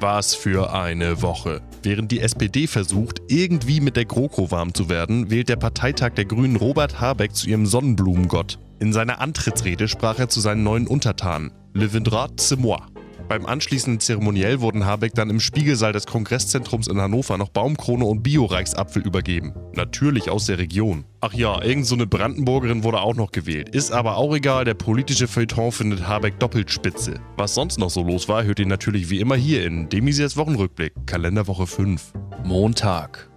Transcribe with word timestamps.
Was 0.00 0.34
für 0.36 0.72
eine 0.72 1.22
Woche. 1.22 1.60
Während 1.82 2.12
die 2.12 2.20
SPD 2.20 2.68
versucht, 2.68 3.20
irgendwie 3.26 3.80
mit 3.80 3.96
der 3.96 4.04
GroKo 4.04 4.52
warm 4.52 4.72
zu 4.72 4.88
werden, 4.88 5.28
wählt 5.28 5.48
der 5.48 5.56
Parteitag 5.56 6.10
der 6.10 6.24
Grünen 6.24 6.54
Robert 6.54 7.00
Habeck 7.00 7.34
zu 7.34 7.48
ihrem 7.48 7.66
Sonnenblumengott. 7.66 8.60
In 8.78 8.92
seiner 8.92 9.20
Antrittsrede 9.20 9.88
sprach 9.88 10.20
er 10.20 10.28
zu 10.28 10.38
seinen 10.38 10.62
neuen 10.62 10.86
Untertanen. 10.86 11.50
Le 11.74 11.92
Vendrat, 11.92 12.40
c'est 12.40 12.56
moi. 12.56 12.80
Beim 13.28 13.44
anschließenden 13.44 14.00
Zeremoniell 14.00 14.60
wurden 14.60 14.86
Habeck 14.86 15.12
dann 15.14 15.28
im 15.28 15.38
Spiegelsaal 15.38 15.92
des 15.92 16.06
Kongresszentrums 16.06 16.88
in 16.88 16.98
Hannover 16.98 17.36
noch 17.36 17.50
Baumkrone 17.50 18.06
und 18.06 18.22
Bio-Reichsapfel 18.22 19.06
übergeben. 19.06 19.52
Natürlich 19.74 20.30
aus 20.30 20.46
der 20.46 20.58
Region. 20.58 21.04
Ach 21.20 21.34
ja, 21.34 21.62
irgend 21.62 21.86
so 21.86 21.94
eine 21.94 22.06
Brandenburgerin 22.06 22.84
wurde 22.84 23.00
auch 23.00 23.14
noch 23.14 23.30
gewählt. 23.30 23.68
Ist 23.68 23.92
aber 23.92 24.16
auch 24.16 24.34
egal, 24.34 24.64
der 24.64 24.74
politische 24.74 25.28
Feuilleton 25.28 25.72
findet 25.72 26.08
Habeck 26.08 26.38
doppelt 26.40 26.70
spitze. 26.70 27.20
Was 27.36 27.54
sonst 27.54 27.78
noch 27.78 27.90
so 27.90 28.02
los 28.02 28.28
war, 28.28 28.44
hört 28.44 28.60
ihr 28.60 28.66
natürlich 28.66 29.10
wie 29.10 29.20
immer 29.20 29.36
hier 29.36 29.66
in 29.66 29.90
Demisiers 29.90 30.38
Wochenrückblick, 30.38 30.94
Kalenderwoche 31.04 31.66
5. 31.66 32.14
Montag. 32.44 33.28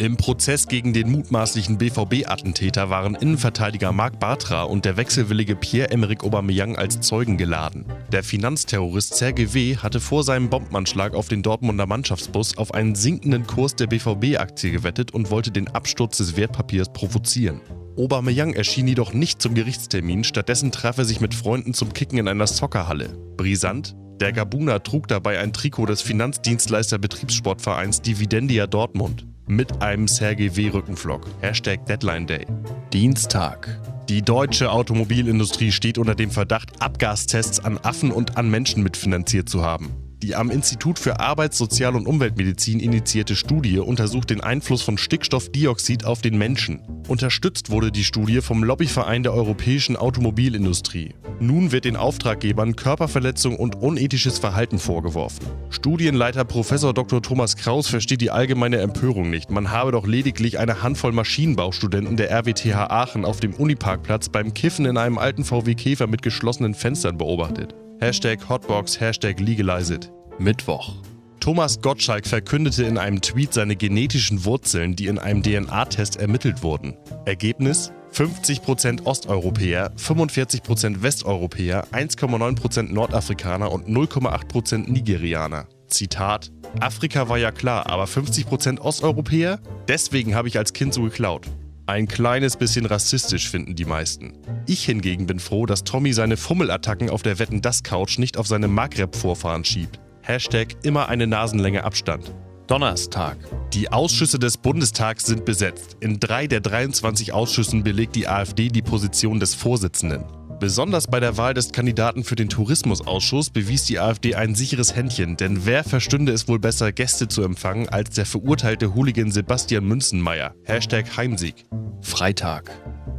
Im 0.00 0.16
Prozess 0.16 0.66
gegen 0.66 0.94
den 0.94 1.10
mutmaßlichen 1.10 1.76
BVB-Attentäter 1.76 2.88
waren 2.88 3.14
Innenverteidiger 3.14 3.92
Marc 3.92 4.18
Bartra 4.18 4.62
und 4.62 4.86
der 4.86 4.96
wechselwillige 4.96 5.56
Pierre-Emerick 5.56 6.24
Aubameyang 6.24 6.74
als 6.76 7.02
Zeugen 7.02 7.36
geladen. 7.36 7.84
Der 8.10 8.24
Finanzterrorist 8.24 9.14
Sergei 9.14 9.52
W. 9.52 9.76
hatte 9.76 10.00
vor 10.00 10.24
seinem 10.24 10.48
Bombenanschlag 10.48 11.12
auf 11.12 11.28
den 11.28 11.42
Dortmunder 11.42 11.84
Mannschaftsbus 11.84 12.56
auf 12.56 12.72
einen 12.72 12.94
sinkenden 12.94 13.46
Kurs 13.46 13.76
der 13.76 13.88
BVB-Aktie 13.88 14.70
gewettet 14.70 15.12
und 15.12 15.30
wollte 15.30 15.50
den 15.50 15.68
Absturz 15.68 16.16
des 16.16 16.34
Wertpapiers 16.34 16.94
provozieren. 16.94 17.60
Aubameyang 17.98 18.54
erschien 18.54 18.88
jedoch 18.88 19.12
nicht 19.12 19.42
zum 19.42 19.52
Gerichtstermin, 19.52 20.24
stattdessen 20.24 20.72
traf 20.72 20.96
er 20.96 21.04
sich 21.04 21.20
mit 21.20 21.34
Freunden 21.34 21.74
zum 21.74 21.92
Kicken 21.92 22.16
in 22.16 22.26
einer 22.26 22.46
Soccerhalle. 22.46 23.18
Brisant, 23.36 23.94
der 24.18 24.32
Gabuner 24.32 24.82
trug 24.82 25.08
dabei 25.08 25.40
ein 25.40 25.52
Trikot 25.52 25.84
des 25.84 26.00
Finanzdienstleister 26.00 26.96
Betriebssportvereins 26.96 28.00
Dividendia 28.00 28.66
Dortmund 28.66 29.26
mit 29.50 29.82
einem 29.82 30.08
Sergei 30.08 30.54
W. 30.56 30.68
Rückenflock. 30.68 31.26
Hashtag 31.40 31.84
Deadline 31.86 32.26
Day. 32.26 32.46
Dienstag. 32.92 33.80
Die 34.08 34.22
deutsche 34.22 34.70
Automobilindustrie 34.70 35.72
steht 35.72 35.98
unter 35.98 36.14
dem 36.14 36.30
Verdacht, 36.30 36.80
Abgastests 36.80 37.60
an 37.60 37.78
Affen 37.78 38.12
und 38.12 38.36
an 38.36 38.50
Menschen 38.50 38.82
mitfinanziert 38.82 39.48
zu 39.48 39.62
haben. 39.62 40.09
Die 40.22 40.36
am 40.36 40.50
Institut 40.50 40.98
für 40.98 41.18
Arbeits-, 41.18 41.56
Sozial- 41.56 41.96
und 41.96 42.06
Umweltmedizin 42.06 42.78
initiierte 42.78 43.34
Studie 43.34 43.78
untersucht 43.78 44.28
den 44.28 44.42
Einfluss 44.42 44.82
von 44.82 44.98
Stickstoffdioxid 44.98 46.04
auf 46.04 46.20
den 46.20 46.36
Menschen. 46.36 46.80
Unterstützt 47.08 47.70
wurde 47.70 47.90
die 47.90 48.04
Studie 48.04 48.42
vom 48.42 48.62
Lobbyverein 48.62 49.22
der 49.22 49.32
europäischen 49.32 49.96
Automobilindustrie. 49.96 51.14
Nun 51.40 51.72
wird 51.72 51.86
den 51.86 51.96
Auftraggebern 51.96 52.76
Körperverletzung 52.76 53.56
und 53.56 53.76
unethisches 53.76 54.38
Verhalten 54.38 54.78
vorgeworfen. 54.78 55.46
Studienleiter 55.70 56.44
Prof. 56.44 56.68
Dr. 56.68 57.22
Thomas 57.22 57.56
Kraus 57.56 57.88
versteht 57.88 58.20
die 58.20 58.30
allgemeine 58.30 58.76
Empörung 58.76 59.30
nicht. 59.30 59.50
Man 59.50 59.70
habe 59.70 59.92
doch 59.92 60.06
lediglich 60.06 60.58
eine 60.58 60.82
Handvoll 60.82 61.12
Maschinenbaustudenten 61.12 62.18
der 62.18 62.30
RWTH 62.30 62.90
Aachen 62.90 63.24
auf 63.24 63.40
dem 63.40 63.54
Uniparkplatz 63.54 64.28
beim 64.28 64.52
Kiffen 64.52 64.84
in 64.84 64.98
einem 64.98 65.16
alten 65.16 65.44
VW 65.44 65.74
Käfer 65.74 66.06
mit 66.06 66.20
geschlossenen 66.20 66.74
Fenstern 66.74 67.16
beobachtet. 67.16 67.74
Hashtag 68.00 68.48
Hotbox, 68.48 68.98
Hashtag 68.98 69.40
Legalize 69.40 69.94
it. 69.94 70.10
Mittwoch. 70.38 70.94
Thomas 71.38 71.82
Gottschalk 71.82 72.26
verkündete 72.26 72.84
in 72.84 72.96
einem 72.96 73.20
Tweet 73.20 73.52
seine 73.52 73.76
genetischen 73.76 74.46
Wurzeln, 74.46 74.96
die 74.96 75.06
in 75.06 75.18
einem 75.18 75.42
DNA-Test 75.42 76.16
ermittelt 76.16 76.62
wurden. 76.62 76.96
Ergebnis? 77.26 77.92
50% 78.14 79.04
Osteuropäer, 79.04 79.92
45% 79.98 81.02
Westeuropäer, 81.02 81.88
1,9% 81.92 82.90
Nordafrikaner 82.90 83.70
und 83.70 83.86
0,8% 83.86 84.90
Nigerianer. 84.90 85.68
Zitat: 85.86 86.50
Afrika 86.80 87.28
war 87.28 87.36
ja 87.36 87.50
klar, 87.50 87.90
aber 87.90 88.04
50% 88.04 88.78
Osteuropäer? 88.80 89.60
Deswegen 89.88 90.34
habe 90.34 90.48
ich 90.48 90.56
als 90.56 90.72
Kind 90.72 90.94
so 90.94 91.02
geklaut. 91.02 91.46
Ein 91.90 92.06
kleines 92.06 92.56
bisschen 92.56 92.86
rassistisch 92.86 93.50
finden 93.50 93.74
die 93.74 93.84
meisten. 93.84 94.34
Ich 94.68 94.84
hingegen 94.84 95.26
bin 95.26 95.40
froh, 95.40 95.66
dass 95.66 95.82
Tommy 95.82 96.12
seine 96.12 96.36
Fummelattacken 96.36 97.10
auf 97.10 97.22
der 97.22 97.40
Wetten 97.40 97.62
das 97.62 97.82
Couch 97.82 98.16
nicht 98.16 98.36
auf 98.36 98.46
seine 98.46 98.68
Maghreb-Vorfahren 98.68 99.64
schiebt. 99.64 99.98
Hashtag 100.22 100.76
immer 100.84 101.08
eine 101.08 101.26
Nasenlänge 101.26 101.82
Abstand. 101.82 102.32
Donnerstag. 102.68 103.38
Die 103.72 103.90
Ausschüsse 103.90 104.38
des 104.38 104.56
Bundestags 104.56 105.26
sind 105.26 105.44
besetzt. 105.44 105.96
In 105.98 106.20
drei 106.20 106.46
der 106.46 106.60
23 106.60 107.32
Ausschüssen 107.32 107.82
belegt 107.82 108.14
die 108.14 108.28
AfD 108.28 108.68
die 108.68 108.82
Position 108.82 109.40
des 109.40 109.56
Vorsitzenden. 109.56 110.24
Besonders 110.60 111.06
bei 111.06 111.20
der 111.20 111.38
Wahl 111.38 111.54
des 111.54 111.72
Kandidaten 111.72 112.22
für 112.22 112.36
den 112.36 112.50
Tourismusausschuss 112.50 113.48
bewies 113.48 113.84
die 113.84 113.98
AfD 113.98 114.34
ein 114.34 114.54
sicheres 114.54 114.94
Händchen, 114.94 115.38
denn 115.38 115.64
wer 115.64 115.84
verstünde 115.84 116.32
es 116.32 116.48
wohl 116.48 116.58
besser, 116.58 116.92
Gäste 116.92 117.28
zu 117.28 117.42
empfangen, 117.42 117.88
als 117.88 118.10
der 118.10 118.26
verurteilte 118.26 118.94
Hooligan 118.94 119.30
Sebastian 119.30 119.86
Münzenmeier? 119.86 120.54
Hashtag 120.64 121.16
Heimsieg. 121.16 121.64
Freitag. 122.02 122.70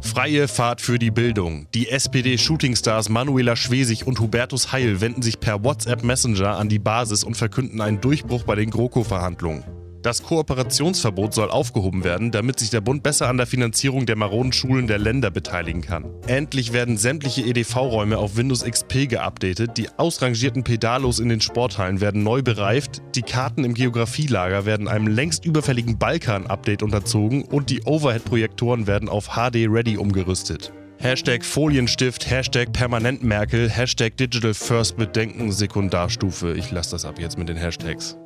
Freie 0.00 0.48
Fahrt 0.48 0.80
für 0.80 0.98
die 0.98 1.10
Bildung. 1.10 1.68
Die 1.74 1.90
SPD-Shootingstars 1.90 3.10
Manuela 3.10 3.54
Schwesig 3.54 4.06
und 4.06 4.18
Hubertus 4.18 4.72
Heil 4.72 5.02
wenden 5.02 5.20
sich 5.20 5.38
per 5.38 5.62
WhatsApp 5.62 6.04
Messenger 6.04 6.56
an 6.56 6.70
die 6.70 6.78
Basis 6.78 7.22
und 7.22 7.36
verkünden 7.36 7.82
einen 7.82 8.00
Durchbruch 8.00 8.44
bei 8.44 8.54
den 8.54 8.70
GroKo-Verhandlungen. 8.70 9.62
Das 10.02 10.22
Kooperationsverbot 10.22 11.34
soll 11.34 11.50
aufgehoben 11.50 12.04
werden, 12.04 12.30
damit 12.30 12.60
sich 12.60 12.70
der 12.70 12.80
Bund 12.80 13.02
besser 13.02 13.28
an 13.28 13.36
der 13.36 13.46
Finanzierung 13.46 14.06
der 14.06 14.16
maroden 14.16 14.52
Schulen 14.52 14.86
der 14.86 14.98
Länder 14.98 15.30
beteiligen 15.30 15.80
kann. 15.80 16.06
Endlich 16.26 16.72
werden 16.72 16.96
sämtliche 16.96 17.42
EDV-Räume 17.42 18.18
auf 18.18 18.36
Windows 18.36 18.64
XP 18.64 19.08
geupdatet, 19.08 19.76
die 19.76 19.88
ausrangierten 19.96 20.62
Pedalos 20.64 21.18
in 21.18 21.28
den 21.28 21.40
Sporthallen 21.40 22.00
werden 22.00 22.22
neu 22.22 22.42
bereift, 22.42 23.02
die 23.14 23.22
Karten 23.22 23.64
im 23.64 23.74
Geografielager 23.74 24.64
werden 24.64 24.88
einem 24.88 25.08
längst 25.08 25.44
überfälligen 25.44 25.98
Balkan-Update 25.98 26.82
unterzogen 26.82 27.44
und 27.44 27.70
die 27.70 27.82
Overhead-Projektoren 27.82 28.86
werden 28.86 29.08
auf 29.08 29.30
HD 29.34 29.66
Ready 29.68 29.96
umgerüstet. 29.96 30.72
Hashtag 30.98 31.44
Folienstift, 31.44 32.30
Hashtag 32.30 32.72
Permanentmerkel, 32.72 33.68
Hashtag 33.68 34.16
Digital 34.16 34.54
First 34.54 34.96
Bedenken 34.96 35.52
Sekundarstufe. 35.52 36.54
Ich 36.54 36.70
lasse 36.70 36.92
das 36.92 37.04
ab 37.04 37.18
jetzt 37.18 37.38
mit 37.38 37.48
den 37.48 37.56
Hashtags. 37.56 38.16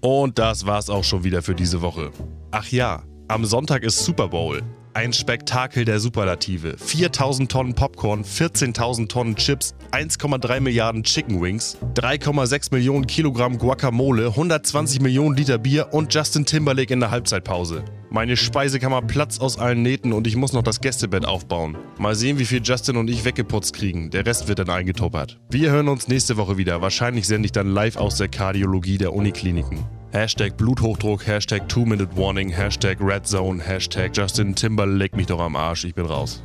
Und 0.00 0.38
das 0.38 0.66
war's 0.66 0.88
auch 0.88 1.04
schon 1.04 1.24
wieder 1.24 1.42
für 1.42 1.54
diese 1.54 1.82
Woche. 1.82 2.10
Ach 2.50 2.66
ja, 2.68 3.02
am 3.28 3.44
Sonntag 3.44 3.82
ist 3.82 4.04
Super 4.04 4.28
Bowl. 4.28 4.62
Ein 4.92 5.12
Spektakel 5.12 5.84
der 5.84 6.00
Superlative. 6.00 6.76
4000 6.76 7.50
Tonnen 7.50 7.74
Popcorn, 7.74 8.24
14.000 8.24 9.08
Tonnen 9.08 9.36
Chips, 9.36 9.72
1,3 9.92 10.58
Milliarden 10.58 11.04
Chicken 11.04 11.40
Wings, 11.40 11.78
3,6 11.94 12.74
Millionen 12.74 13.06
Kilogramm 13.06 13.56
Guacamole, 13.56 14.26
120 14.26 15.00
Millionen 15.00 15.36
Liter 15.36 15.58
Bier 15.58 15.92
und 15.92 16.12
Justin 16.12 16.44
Timberlake 16.44 16.92
in 16.92 16.98
der 16.98 17.12
Halbzeitpause. 17.12 17.84
Meine 18.10 18.36
Speisekammer 18.36 19.02
platzt 19.02 19.40
aus 19.40 19.60
allen 19.60 19.82
Nähten 19.82 20.12
und 20.12 20.26
ich 20.26 20.34
muss 20.34 20.52
noch 20.52 20.64
das 20.64 20.80
Gästebett 20.80 21.24
aufbauen. 21.24 21.78
Mal 21.96 22.16
sehen, 22.16 22.40
wie 22.40 22.44
viel 22.44 22.60
Justin 22.60 22.96
und 22.96 23.08
ich 23.08 23.24
weggeputzt 23.24 23.72
kriegen. 23.72 24.10
Der 24.10 24.26
Rest 24.26 24.48
wird 24.48 24.58
dann 24.58 24.70
eingetuppert. 24.70 25.38
Wir 25.50 25.70
hören 25.70 25.86
uns 25.86 26.08
nächste 26.08 26.36
Woche 26.36 26.56
wieder. 26.56 26.82
Wahrscheinlich 26.82 27.28
sende 27.28 27.46
ich 27.46 27.52
dann 27.52 27.68
live 27.68 27.94
aus 27.94 28.16
der 28.16 28.28
Kardiologie 28.28 28.98
der 28.98 29.12
Unikliniken. 29.12 29.86
Hashtag 30.12 30.56
Bluthochdruck, 30.56 31.22
Hashtag 31.22 31.68
Two-Minute 31.68 32.16
Warning, 32.16 32.50
Hashtag 32.50 32.96
Red 32.98 33.28
Zone, 33.28 33.60
Hashtag 33.60 34.12
Justin 34.12 34.56
Timberlake 34.56 35.16
mich 35.16 35.26
doch 35.28 35.38
am 35.38 35.54
Arsch, 35.54 35.84
ich 35.84 35.94
bin 35.94 36.06
raus. 36.06 36.42